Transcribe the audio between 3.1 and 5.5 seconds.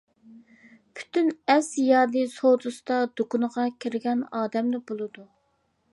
دۇكىنىغا كىرگەن ئادەمدە بولىدۇ.